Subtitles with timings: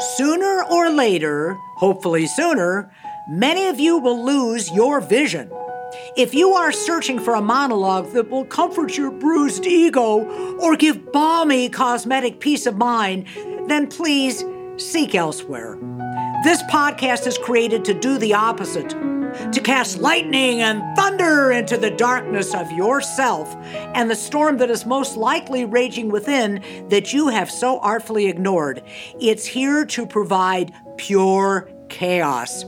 [0.00, 2.90] Sooner or later, hopefully sooner,
[3.28, 5.52] many of you will lose your vision.
[6.16, 10.24] If you are searching for a monologue that will comfort your bruised ego
[10.58, 13.26] or give balmy cosmetic peace of mind,
[13.66, 14.42] then please
[14.78, 15.76] seek elsewhere.
[16.44, 18.94] This podcast is created to do the opposite
[19.52, 23.54] to cast lightning and thunder into the darkness of yourself
[23.94, 28.82] and the storm that is most likely raging within that you have so artfully ignored.
[29.20, 32.64] It's here to provide pure chaos.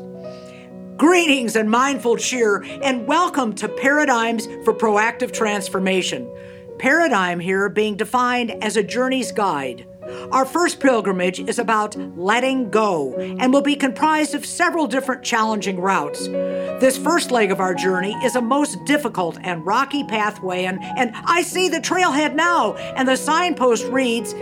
[0.97, 6.31] Greetings and mindful cheer, and welcome to Paradigms for Proactive Transformation.
[6.79, 9.87] Paradigm here being defined as a journey's guide.
[10.33, 15.81] Our first pilgrimage is about letting go and will be comprised of several different challenging
[15.81, 16.27] routes.
[16.27, 21.13] This first leg of our journey is a most difficult and rocky pathway, and, and
[21.15, 24.33] I see the trailhead now, and the signpost reads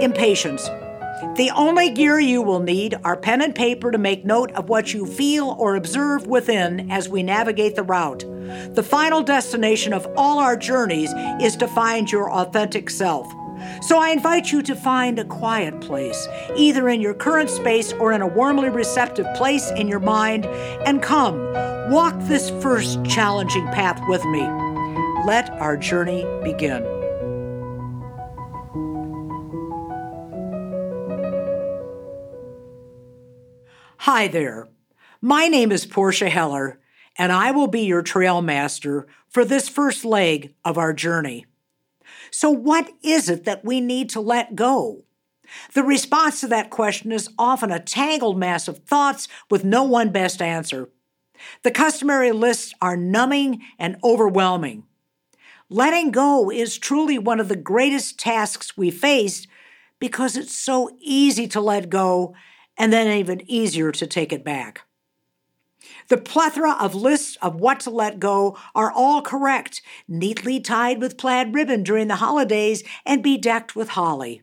[0.00, 0.68] Impatience.
[1.34, 4.94] The only gear you will need are pen and paper to make note of what
[4.94, 8.24] you feel or observe within as we navigate the route.
[8.74, 13.26] The final destination of all our journeys is to find your authentic self.
[13.80, 18.12] So I invite you to find a quiet place, either in your current space or
[18.12, 20.46] in a warmly receptive place in your mind,
[20.86, 21.38] and come,
[21.90, 24.42] walk this first challenging path with me.
[25.26, 26.84] Let our journey begin.
[34.02, 34.68] Hi there.
[35.20, 36.78] My name is Portia Heller,
[37.18, 41.44] and I will be your trail master for this first leg of our journey.
[42.30, 45.04] So, what is it that we need to let go?
[45.74, 50.10] The response to that question is often a tangled mass of thoughts with no one
[50.10, 50.90] best answer.
[51.62, 54.84] The customary lists are numbing and overwhelming.
[55.70, 59.46] Letting go is truly one of the greatest tasks we face
[59.98, 62.34] because it's so easy to let go
[62.76, 64.82] and then even easier to take it back.
[66.08, 71.18] The plethora of lists of what to let go are all correct, neatly tied with
[71.18, 74.42] plaid ribbon during the holidays and bedecked with holly.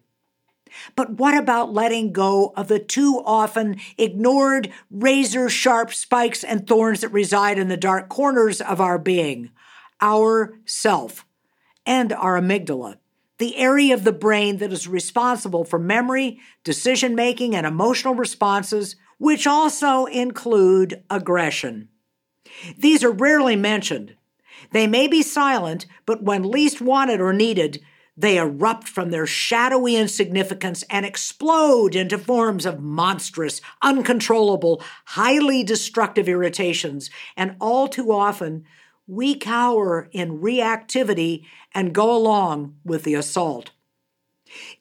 [0.95, 7.01] But what about letting go of the too often ignored razor sharp spikes and thorns
[7.01, 9.51] that reside in the dark corners of our being,
[10.01, 11.25] our self,
[11.85, 12.97] and our amygdala?
[13.38, 18.96] The area of the brain that is responsible for memory, decision making, and emotional responses
[19.18, 21.90] which also include aggression.
[22.78, 24.16] These are rarely mentioned.
[24.72, 27.81] They may be silent, but when least wanted or needed,
[28.18, 36.29] they erupt from their shadowy insignificance and explode into forms of monstrous, uncontrollable, highly destructive
[36.29, 37.09] irritations.
[37.35, 38.66] And all too often,
[39.07, 43.71] we cower in reactivity and go along with the assault.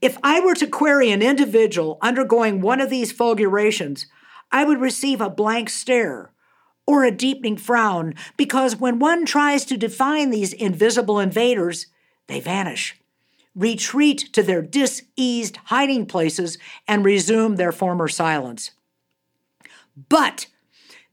[0.00, 4.06] If I were to query an individual undergoing one of these fulgurations,
[4.52, 6.30] I would receive a blank stare
[6.86, 11.86] or a deepening frown because when one tries to define these invisible invaders,
[12.26, 12.96] they vanish,
[13.54, 18.72] retreat to their diseased hiding places, and resume their former silence.
[20.08, 20.46] But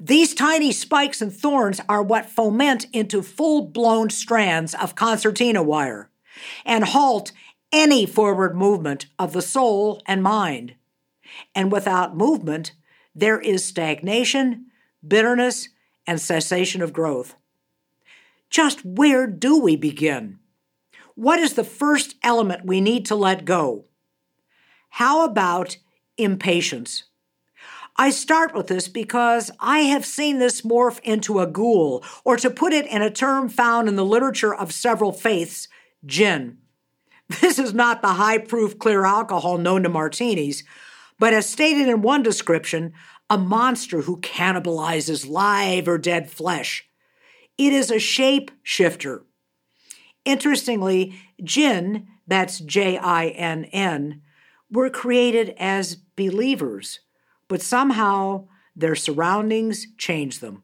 [0.03, 6.09] these tiny spikes and thorns are what foment into full blown strands of concertina wire
[6.66, 7.31] and halt
[7.72, 10.73] any forward movement of the soul and mind.
[11.53, 12.72] And without movement,
[13.13, 14.72] there is stagnation,
[15.07, 15.69] bitterness,
[16.07, 17.35] and cessation of growth.
[18.50, 20.40] Just where do we begin?
[21.13, 23.85] What is the first element we need to let go?
[24.90, 25.78] How about
[26.17, 27.03] impatience?
[27.97, 32.50] I start with this because I have seen this morph into a ghoul, or to
[32.50, 35.68] put it in a term found in the literature of several faiths,
[36.06, 36.57] jinn.
[37.41, 40.63] This is not the high proof clear alcohol known to martinis,
[41.19, 42.94] but as stated in one description,
[43.29, 46.85] a monster who cannibalizes live or dead flesh.
[47.58, 49.23] It is a shape shifter.
[50.25, 54.22] Interestingly, jinn, that's J I N N,
[54.70, 57.02] were created as believers,
[57.51, 60.63] but somehow their surroundings change them.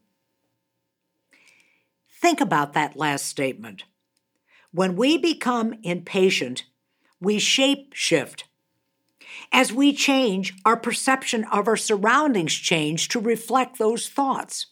[2.10, 3.84] Think about that last statement.
[4.72, 6.64] When we become impatient,
[7.20, 8.46] we shape shift.
[9.52, 14.68] As we change, our perception of our surroundings change to reflect those thoughts.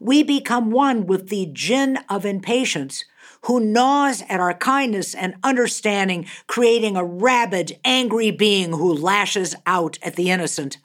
[0.00, 3.04] We become one with the jinn of impatience
[3.42, 9.96] who gnaws at our kindness and understanding, creating a rabid, angry being who lashes out
[10.02, 10.78] at the innocent.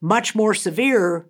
[0.00, 1.28] Much more severe,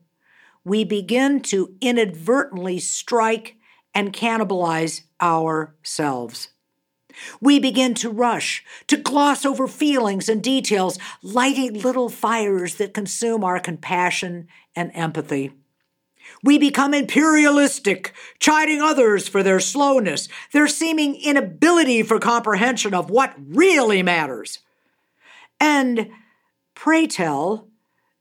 [0.65, 3.57] we begin to inadvertently strike
[3.95, 6.49] and cannibalize ourselves.
[7.41, 13.43] We begin to rush, to gloss over feelings and details, lighting little fires that consume
[13.43, 15.53] our compassion and empathy.
[16.43, 23.35] We become imperialistic, chiding others for their slowness, their seeming inability for comprehension of what
[23.39, 24.61] really matters.
[25.59, 26.11] And
[26.75, 27.68] pray tell,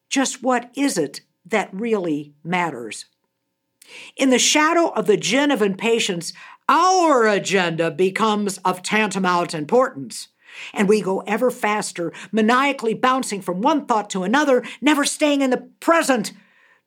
[0.09, 3.06] just what is it that really matters?
[4.15, 6.33] In the shadow of the jinn of impatience,
[6.68, 10.27] our agenda becomes of tantamount importance.
[10.74, 15.51] And we go ever faster, maniacally bouncing from one thought to another, never staying in
[15.51, 16.33] the present,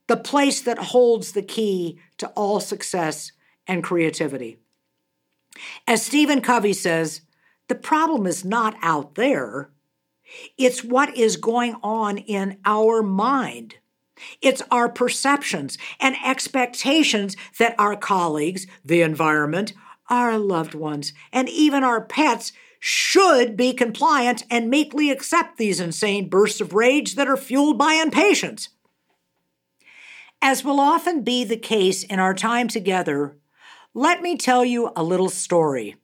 [0.09, 3.33] the place that holds the key to all success
[3.67, 4.59] and creativity.
[5.87, 7.23] As Stephen Covey says,
[7.69, 9.71] the problem is not out there,
[10.57, 13.77] it's what is going on in our mind.
[14.43, 19.73] It's our perceptions and expectations that our colleagues, the environment,
[20.09, 26.29] our loved ones, and even our pets should be compliant and meekly accept these insane
[26.29, 28.71] bursts of rage that are fueled by impatience.
[30.43, 33.37] As will often be the case in our time together,
[33.93, 35.97] let me tell you a little story.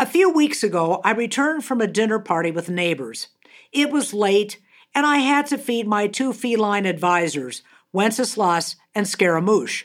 [0.00, 3.28] A few weeks ago, I returned from a dinner party with neighbors.
[3.70, 4.58] It was late,
[4.94, 7.62] and I had to feed my two feline advisors,
[7.92, 9.84] Wenceslas and Scaramouche.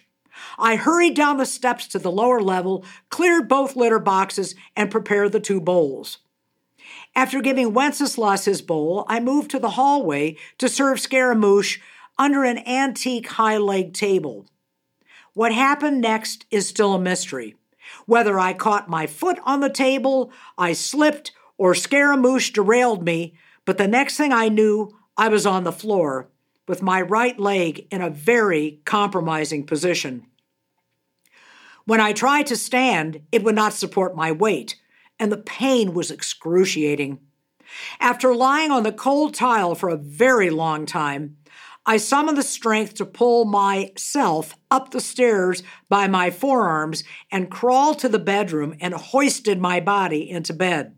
[0.57, 5.33] I hurried down the steps to the lower level, cleared both litter boxes, and prepared
[5.33, 6.19] the two bowls.
[7.13, 11.79] After giving Wenceslas his bowl, I moved to the hallway to serve Scaramouche
[12.17, 14.45] under an antique high leg table.
[15.33, 17.57] What happened next is still a mystery.
[18.05, 23.35] Whether I caught my foot on the table, I slipped, or Scaramouche derailed me,
[23.65, 26.29] but the next thing I knew, I was on the floor
[26.67, 30.25] with my right leg in a very compromising position.
[31.85, 34.75] When I tried to stand, it would not support my weight,
[35.19, 37.19] and the pain was excruciating.
[37.99, 41.37] After lying on the cold tile for a very long time,
[41.87, 47.99] I summoned the strength to pull myself up the stairs by my forearms and crawled
[47.99, 50.95] to the bedroom and hoisted my body into bed.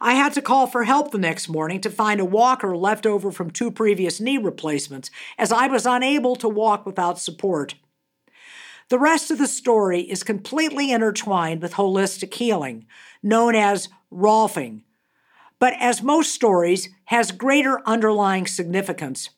[0.00, 3.30] I had to call for help the next morning to find a walker left over
[3.30, 7.76] from two previous knee replacements, as I was unable to walk without support.
[8.88, 12.86] The rest of the story is completely intertwined with holistic healing,
[13.22, 14.82] known as Rolfing,
[15.58, 19.30] but as most stories, has greater underlying significance.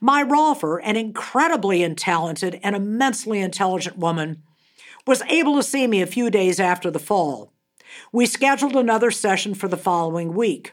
[0.00, 4.42] My Rolfer, an incredibly talented and immensely intelligent woman,
[5.06, 7.52] was able to see me a few days after the fall.
[8.12, 10.72] We scheduled another session for the following week.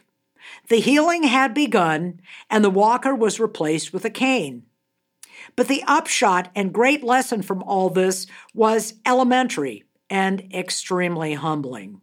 [0.68, 4.64] The healing had begun, and the walker was replaced with a cane.
[5.56, 12.00] But the upshot and great lesson from all this was elementary and extremely humbling.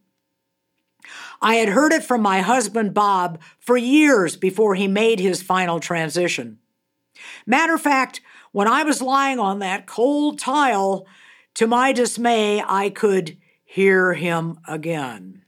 [1.41, 5.79] I had heard it from my husband Bob for years before he made his final
[5.79, 6.59] transition.
[7.45, 8.21] Matter of fact,
[8.51, 11.05] when I was lying on that cold tile,
[11.55, 15.43] to my dismay, I could hear him again.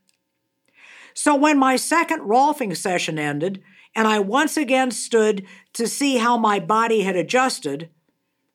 [1.13, 3.61] So when my second Rolfing session ended,
[3.95, 7.89] and I once again stood to see how my body had adjusted,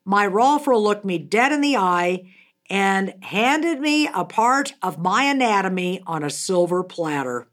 [0.03, 2.31] my Rolfer looked me dead in the eye
[2.69, 7.47] and handed me a part of my anatomy on a silver platter.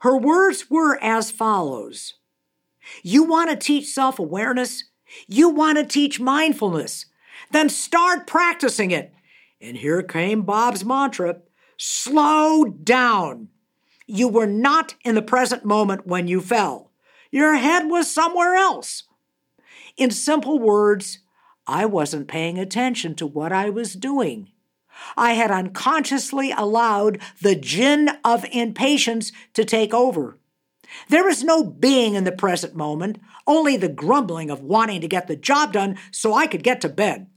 [0.00, 2.14] Her words were as follows
[3.02, 4.84] you want to teach self awareness?
[5.28, 7.06] You want to teach mindfulness?
[7.50, 9.12] Then start practicing it.
[9.60, 11.36] And here came Bob's mantra
[11.76, 13.48] slow down.
[14.06, 16.90] You were not in the present moment when you fell,
[17.30, 19.04] your head was somewhere else.
[19.96, 21.18] In simple words,
[21.66, 24.50] I wasn't paying attention to what I was doing.
[25.16, 30.38] I had unconsciously allowed the jinn of impatience to take over.
[31.08, 35.26] There is no being in the present moment, only the grumbling of wanting to get
[35.26, 37.28] the job done so I could get to bed.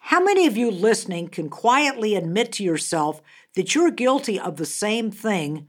[0.00, 3.22] How many of you listening can quietly admit to yourself
[3.54, 5.66] that you're guilty of the same thing,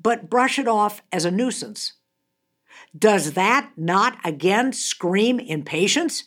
[0.00, 1.92] but brush it off as a nuisance?
[2.98, 6.24] Does that not again scream impatience?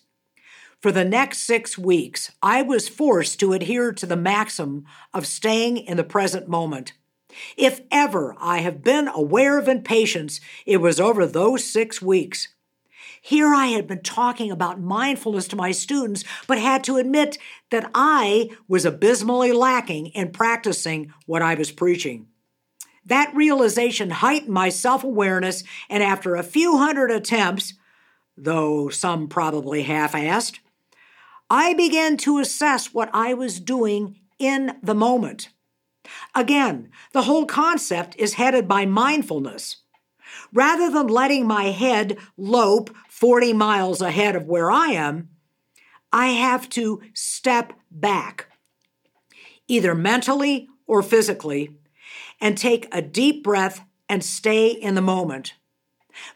[0.81, 5.77] For the next six weeks, I was forced to adhere to the maxim of staying
[5.77, 6.93] in the present moment.
[7.57, 12.50] If ever I have been aware of impatience, it was over those six weeks.
[13.21, 17.38] Here I had been talking about mindfulness to my students, but had to admit
[17.69, 22.27] that I was abysmally lacking in practicing what I was preaching.
[23.05, 27.74] That realization heightened my self awareness, and after a few hundred attempts,
[28.38, 30.59] though some probably half assed,
[31.50, 35.50] I began to assess what I was doing in the moment.
[36.35, 39.77] Again, the whole concept is headed by mindfulness.
[40.53, 45.29] Rather than letting my head lope 40 miles ahead of where I am,
[46.11, 48.47] I have to step back,
[49.67, 51.75] either mentally or physically,
[52.41, 55.53] and take a deep breath and stay in the moment.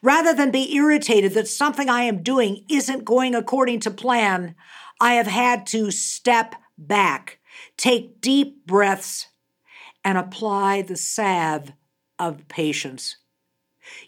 [0.02, 4.56] Rather than be irritated that something I am doing isn't going according to plan,
[5.02, 7.40] I have had to step back,
[7.78, 9.28] take deep breaths,
[10.04, 11.72] and apply the salve
[12.20, 13.18] of patience.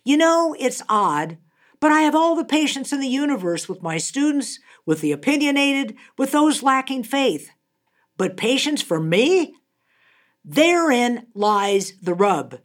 [0.04, 1.38] You know, it's odd,
[1.80, 5.96] but I have all the patience in the universe with my students, with the opinionated,
[6.18, 7.50] with those lacking faith.
[8.18, 9.56] But patience for me?
[10.44, 12.60] Therein lies the rub.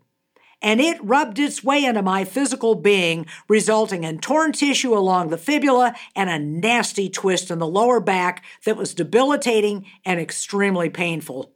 [0.63, 5.39] And it rubbed its way into my physical being, resulting in torn tissue along the
[5.39, 11.55] fibula and a nasty twist in the lower back that was debilitating and extremely painful.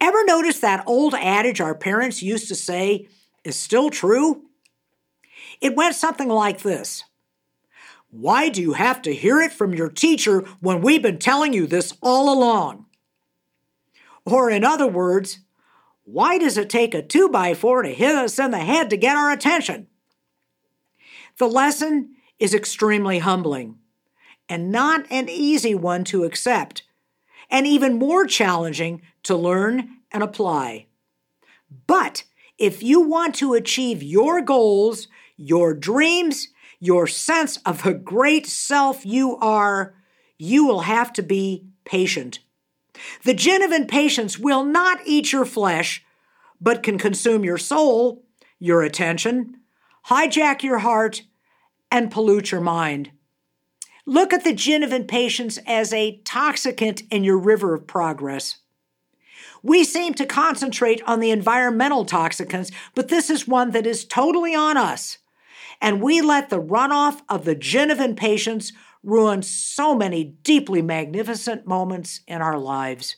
[0.00, 3.08] Ever notice that old adage our parents used to say
[3.44, 4.42] is still true?
[5.60, 7.04] It went something like this
[8.10, 11.66] Why do you have to hear it from your teacher when we've been telling you
[11.66, 12.86] this all along?
[14.24, 15.40] Or, in other words,
[16.04, 18.96] why does it take a two by four to hit us in the head to
[18.96, 19.88] get our attention?
[21.38, 23.78] The lesson is extremely humbling
[24.48, 26.82] and not an easy one to accept,
[27.50, 30.86] and even more challenging to learn and apply.
[31.86, 32.24] But
[32.58, 36.48] if you want to achieve your goals, your dreams,
[36.80, 39.94] your sense of the great self you are,
[40.38, 42.40] you will have to be patient.
[43.24, 46.04] The jinn of impatience will not eat your flesh,
[46.60, 48.24] but can consume your soul,
[48.58, 49.60] your attention,
[50.08, 51.22] hijack your heart,
[51.90, 53.10] and pollute your mind.
[54.08, 58.56] Look at the jinn of impatience as a toxicant in your river of progress.
[59.62, 64.54] We seem to concentrate on the environmental toxicants, but this is one that is totally
[64.54, 65.18] on us.
[65.78, 68.72] And we let the runoff of the jinn of impatience
[69.02, 73.16] ruin so many deeply magnificent moments in our lives.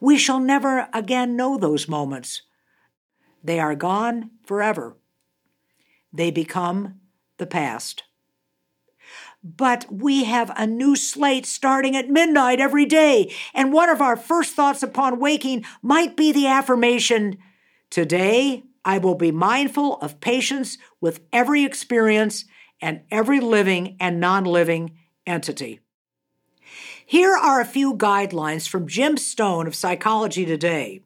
[0.00, 2.42] We shall never again know those moments.
[3.44, 4.96] They are gone forever.
[6.12, 6.98] They become
[7.36, 8.02] the past.
[9.42, 14.16] But we have a new slate starting at midnight every day, and one of our
[14.16, 17.38] first thoughts upon waking might be the affirmation
[17.90, 22.44] Today I will be mindful of patience with every experience
[22.80, 25.80] and every living and non living entity.
[27.04, 31.02] Here are a few guidelines from Jim Stone of Psychology Today.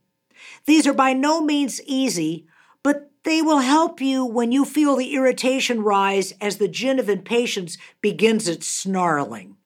[0.66, 2.46] These are by no means easy,
[2.82, 7.08] but they will help you when you feel the irritation rise as the jinn of
[7.08, 9.56] impatience begins its snarling.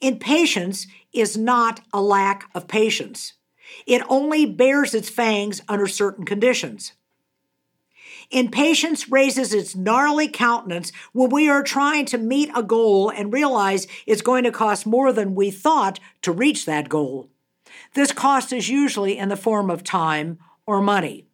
[0.00, 3.32] Impatience is not a lack of patience.
[3.86, 6.92] It only bears its fangs under certain conditions.
[8.30, 13.86] Impatience raises its gnarly countenance when we are trying to meet a goal and realize
[14.04, 17.30] it's going to cost more than we thought to reach that goal.
[17.94, 21.26] This cost is usually in the form of time or money.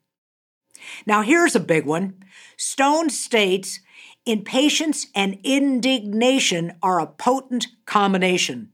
[1.06, 2.14] Now, here's a big one.
[2.56, 3.80] Stone states
[4.24, 8.70] impatience and indignation are a potent combination.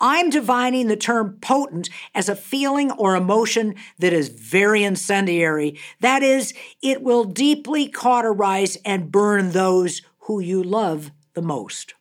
[0.00, 5.78] I'm defining the term potent as a feeling or emotion that is very incendiary.
[6.00, 6.52] That is,
[6.82, 11.94] it will deeply cauterize and burn those who you love the most.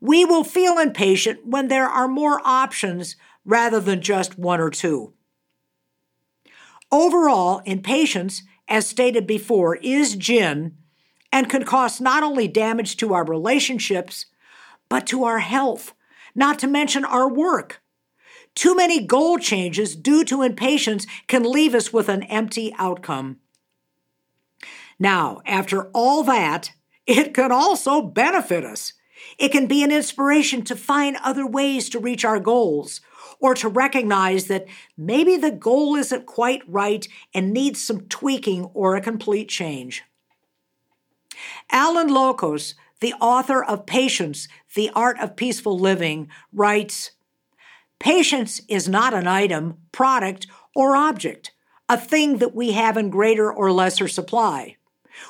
[0.00, 5.12] We will feel impatient when there are more options rather than just one or two.
[6.92, 10.76] Overall, impatience, as stated before, is jinn
[11.32, 14.26] and can cause not only damage to our relationships,
[14.90, 15.94] but to our health,
[16.34, 17.80] not to mention our work.
[18.54, 23.38] Too many goal changes due to impatience can leave us with an empty outcome.
[24.98, 26.72] Now, after all that,
[27.06, 28.92] it can also benefit us.
[29.38, 33.00] It can be an inspiration to find other ways to reach our goals
[33.40, 38.96] or to recognize that maybe the goal isn't quite right and needs some tweaking or
[38.96, 40.02] a complete change.
[41.70, 47.10] Allan Lokos the author of Patience, The Art of Peaceful Living, writes
[47.98, 51.50] Patience is not an item, product, or object,
[51.88, 54.76] a thing that we have in greater or lesser supply.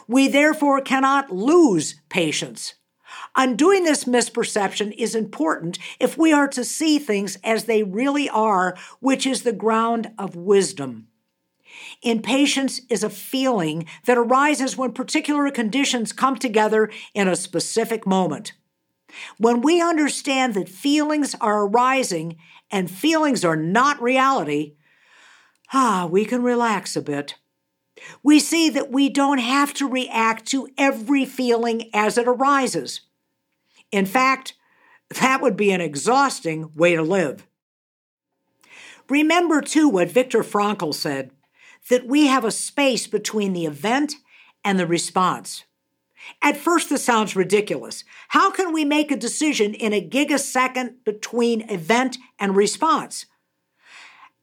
[0.06, 2.74] We therefore cannot lose patience.
[3.34, 8.76] Undoing this misperception is important if we are to see things as they really are,
[9.00, 11.08] which is the ground of wisdom.
[12.02, 18.52] Impatience is a feeling that arises when particular conditions come together in a specific moment.
[19.38, 22.36] When we understand that feelings are arising
[22.70, 24.74] and feelings are not reality,
[25.72, 27.36] ah, we can relax a bit.
[28.22, 33.02] We see that we don't have to react to every feeling as it arises.
[33.92, 34.54] In fact,
[35.20, 37.46] that would be an exhausting way to live.
[39.08, 41.30] Remember, too, what Viktor Frankl said
[41.90, 44.14] that we have a space between the event
[44.64, 45.64] and the response.
[46.40, 48.04] At first, this sounds ridiculous.
[48.28, 53.26] How can we make a decision in a gigasecond between event and response?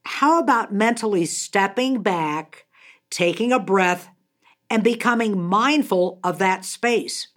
[0.04, 2.66] How about mentally stepping back,
[3.10, 4.08] taking a breath,
[4.68, 7.28] and becoming mindful of that space?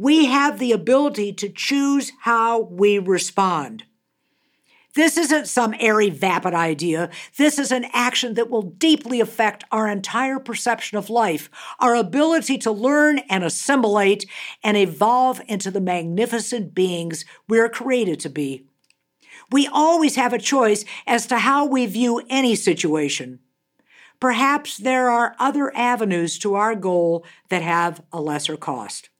[0.00, 3.84] We have the ability to choose how we respond.
[4.94, 7.10] This isn't some airy, vapid idea.
[7.36, 12.56] This is an action that will deeply affect our entire perception of life, our ability
[12.60, 14.24] to learn and assimilate
[14.64, 18.64] and evolve into the magnificent beings we are created to be.
[19.52, 23.40] We always have a choice as to how we view any situation.
[24.18, 29.10] Perhaps there are other avenues to our goal that have a lesser cost.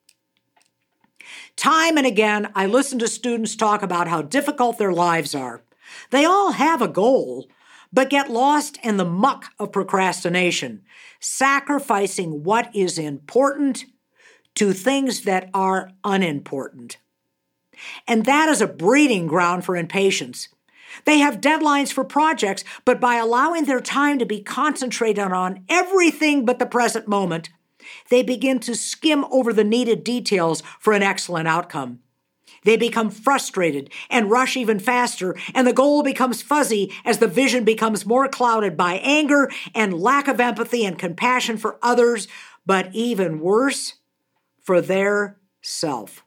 [1.57, 5.63] Time and again, I listen to students talk about how difficult their lives are.
[6.11, 7.49] They all have a goal,
[7.93, 10.83] but get lost in the muck of procrastination,
[11.19, 13.85] sacrificing what is important
[14.55, 16.99] to things that are unimportant.
[18.07, 20.49] And that is a breeding ground for impatience.
[21.05, 26.45] They have deadlines for projects, but by allowing their time to be concentrated on everything
[26.45, 27.49] but the present moment,
[28.09, 32.01] they begin to skim over the needed details for an excellent outcome.
[32.65, 37.65] They become frustrated and rush even faster, and the goal becomes fuzzy as the vision
[37.65, 42.29] becomes more clouded by anger and lack of empathy and compassion for others,
[42.67, 43.95] but even worse,
[44.63, 46.23] for their self.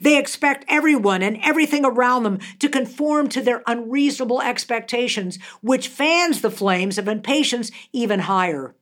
[0.00, 6.40] They expect everyone and everything around them to conform to their unreasonable expectations, which fans
[6.40, 8.75] the flames of impatience even higher.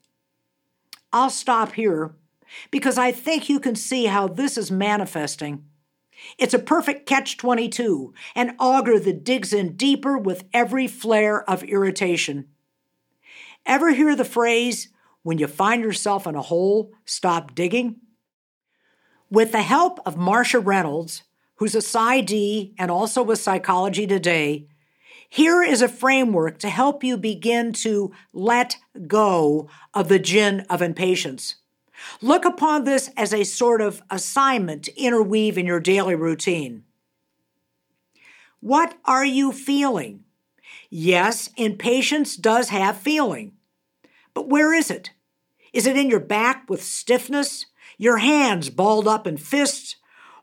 [1.14, 2.16] I'll stop here
[2.72, 5.64] because I think you can see how this is manifesting.
[6.38, 11.62] It's a perfect catch 22, an auger that digs in deeper with every flare of
[11.62, 12.48] irritation.
[13.64, 14.88] Ever hear the phrase,
[15.22, 18.00] when you find yourself in a hole, stop digging?
[19.30, 21.22] With the help of Marcia Reynolds,
[21.56, 24.66] who's a PsyD and also with Psychology Today,
[25.34, 28.76] here is a framework to help you begin to let
[29.08, 31.56] go of the jinn of impatience.
[32.22, 36.84] Look upon this as a sort of assignment to interweave in your daily routine.
[38.60, 40.22] What are you feeling?
[40.88, 43.54] Yes, impatience does have feeling.
[44.34, 45.10] But where is it?
[45.72, 47.66] Is it in your back with stiffness,
[47.98, 49.96] your hands balled up in fists,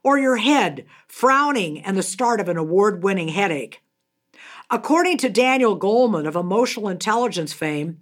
[0.04, 3.82] or your head frowning and the start of an award winning headache?
[4.74, 8.00] According to Daniel Goleman of emotional intelligence fame,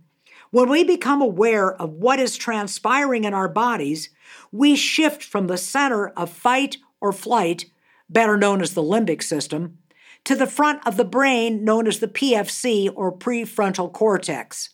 [0.52, 4.12] when we become aware of what is transpiring in our bodies,
[4.52, 7.66] we shift from the center of fight or flight,
[8.08, 9.80] better known as the limbic system,
[10.26, 14.70] to the front of the brain known as the PFC or prefrontal cortex.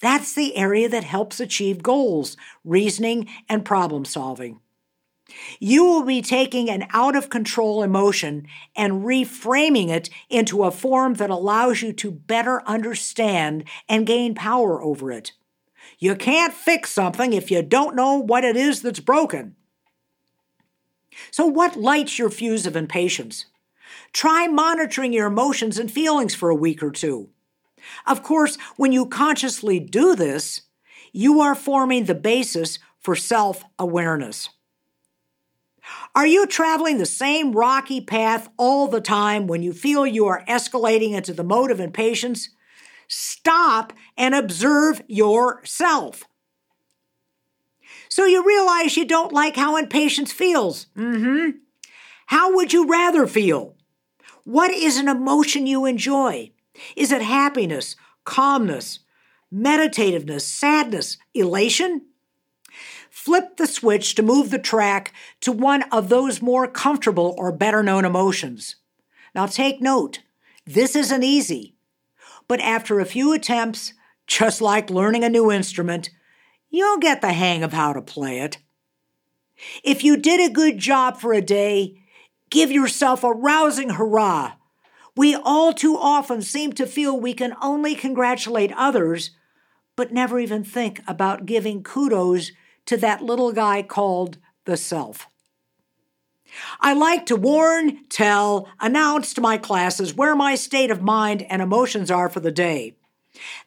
[0.00, 4.60] That's the area that helps achieve goals, reasoning, and problem solving.
[5.58, 11.14] You will be taking an out of control emotion and reframing it into a form
[11.14, 15.32] that allows you to better understand and gain power over it.
[15.98, 19.56] You can't fix something if you don't know what it is that's broken.
[21.30, 23.46] So, what lights your fuse of impatience?
[24.12, 27.30] Try monitoring your emotions and feelings for a week or two.
[28.06, 30.62] Of course, when you consciously do this,
[31.12, 34.48] you are forming the basis for self awareness.
[36.14, 40.44] Are you traveling the same rocky path all the time when you feel you are
[40.48, 42.50] escalating into the mode of impatience?
[43.08, 46.24] Stop and observe yourself.
[48.08, 50.86] So you realize you don't like how impatience feels.
[50.96, 51.58] Mm-hmm.
[52.26, 53.76] How would you rather feel?
[54.44, 56.52] What is an emotion you enjoy?
[56.96, 59.00] Is it happiness, calmness,
[59.52, 62.02] meditativeness, sadness, elation?
[63.24, 65.10] Flip the switch to move the track
[65.40, 68.76] to one of those more comfortable or better known emotions.
[69.34, 70.18] Now take note,
[70.66, 71.74] this isn't easy,
[72.48, 73.94] but after a few attempts,
[74.26, 76.10] just like learning a new instrument,
[76.68, 78.58] you'll get the hang of how to play it.
[79.82, 81.96] If you did a good job for a day,
[82.50, 84.52] give yourself a rousing hurrah.
[85.16, 89.30] We all too often seem to feel we can only congratulate others,
[89.96, 92.52] but never even think about giving kudos
[92.86, 95.26] to that little guy called the self.
[96.80, 101.60] I like to warn, tell, announce to my classes where my state of mind and
[101.60, 102.96] emotions are for the day.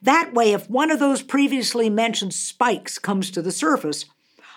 [0.01, 4.06] That way, if one of those previously mentioned spikes comes to the surface,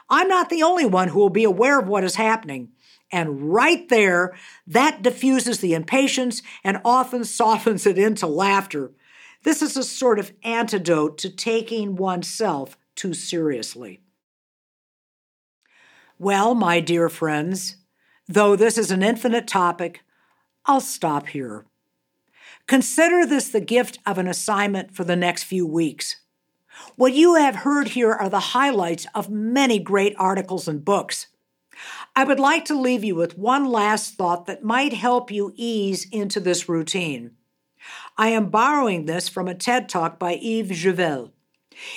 [0.08, 2.70] I'm not the only one who will be aware of what is happening.
[3.12, 8.92] And right there, that diffuses the impatience and often softens it into laughter.
[9.42, 14.00] This is a sort of antidote to taking oneself too seriously.
[16.20, 17.76] Well, my dear friends,
[18.28, 20.02] though this is an infinite topic,
[20.66, 21.64] I'll stop here.
[22.66, 26.16] Consider this the gift of an assignment for the next few weeks.
[26.96, 31.28] What you have heard here are the highlights of many great articles and books.
[32.14, 36.06] I would like to leave you with one last thought that might help you ease
[36.12, 37.30] into this routine.
[38.18, 41.32] I am borrowing this from a TED Talk by Yves Javelle.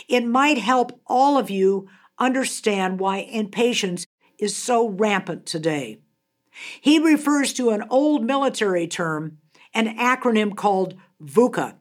[0.07, 4.05] It might help all of you understand why impatience
[4.43, 5.99] is so rampant today.
[6.81, 9.37] He refers to an old military term,
[9.73, 11.75] an acronym called VUCA.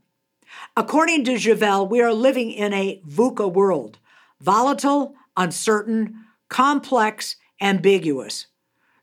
[0.76, 3.98] According to Javelle, we are living in a VUCA world
[4.40, 8.46] volatile, uncertain, complex, ambiguous.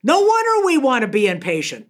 [0.04, 1.90] No wonder we want to be impatient.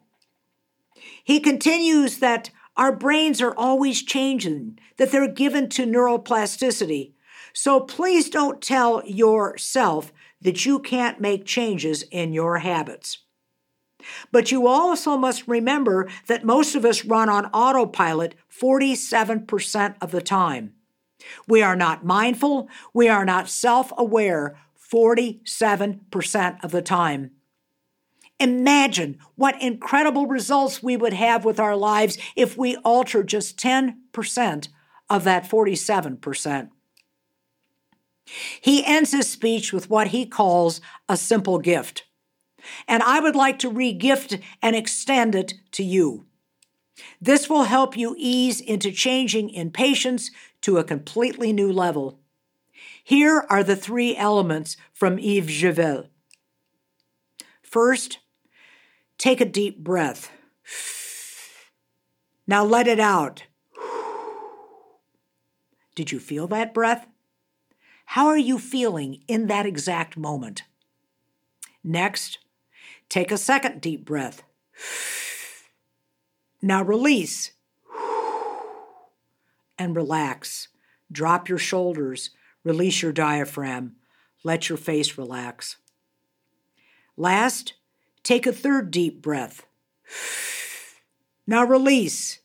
[1.24, 7.12] He continues that our brains are always changing, that they're given to neuroplasticity.
[7.54, 13.20] So please don't tell yourself that you can't make changes in your habits.
[14.32, 20.22] But you also must remember that most of us run on autopilot 47% of the
[20.22, 20.74] time.
[21.48, 24.58] We are not mindful, we are not self aware
[24.92, 27.32] 47% of the time.
[28.40, 34.70] Imagine what incredible results we would have with our lives if we alter just 10%
[35.10, 36.70] of that 47%.
[38.62, 42.06] He ends his speech with what he calls a simple gift.
[42.88, 46.26] And I would like to regift and extend it to you.
[47.22, 52.20] This will help you ease into changing impatience to a completely new level.
[53.04, 56.08] Here are the three elements from Yves Javelle.
[57.64, 58.20] First,
[59.20, 60.32] Take a deep breath.
[62.48, 63.44] Now let it out.
[65.94, 67.06] Did you feel that breath?
[68.14, 70.64] How are you feeling in that exact moment?
[71.84, 72.40] Next,
[73.08, 74.44] take a second deep breath.
[76.62, 77.52] Now release
[79.78, 80.68] and relax.
[81.12, 82.32] Drop your shoulders,
[82.64, 83.96] release your diaphragm,
[84.44, 85.78] let your face relax.
[87.18, 87.74] Last,
[88.24, 89.66] Take a third deep breath.
[91.48, 92.40] Now release.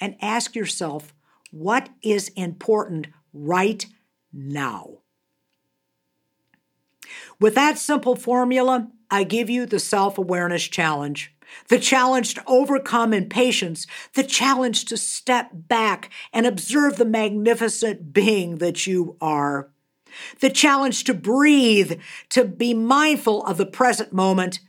[0.00, 1.12] And ask yourself
[1.50, 3.84] what is important right
[4.32, 4.98] now.
[7.40, 11.34] With that simple formula, I give you the self awareness challenge.
[11.68, 18.56] The challenge to overcome impatience, the challenge to step back and observe the magnificent being
[18.56, 19.70] that you are
[20.40, 24.60] the challenge to breathe, to be mindful of the present moment,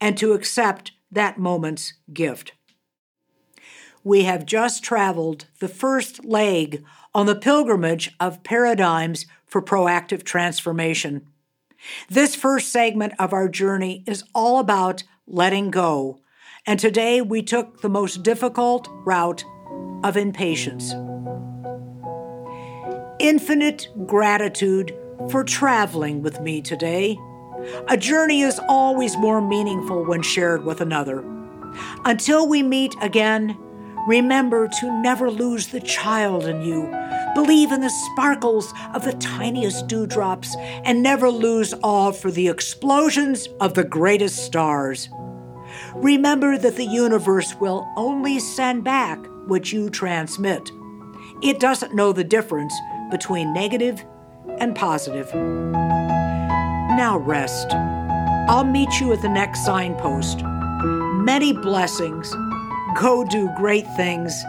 [0.00, 2.52] and to accept that moment's gift.
[4.06, 11.26] We have just traveled the first leg on the pilgrimage of paradigms for proactive transformation.
[12.08, 16.20] This first segment of our journey is all about letting go,
[16.64, 19.44] and today we took the most difficult route
[20.04, 20.94] of impatience
[23.18, 24.96] infinite gratitude
[25.30, 27.18] for traveling with me today.
[27.88, 31.24] A journey is always more meaningful when shared with another.
[32.04, 33.58] Until we meet again,
[34.06, 36.90] remember to never lose the child in you.
[37.34, 43.48] Believe in the sparkles of the tiniest dewdrops and never lose awe for the explosions
[43.60, 45.08] of the greatest stars.
[45.94, 50.70] Remember that the universe will only send back what you transmit.
[51.42, 52.74] It doesn't know the difference
[53.10, 54.02] between negative
[54.58, 55.34] and positive.
[55.34, 57.72] Now rest.
[58.48, 60.42] I'll meet you at the next signpost.
[60.42, 62.32] Many blessings.
[62.98, 64.44] Go do great things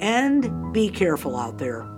[0.00, 1.91] and be careful out there.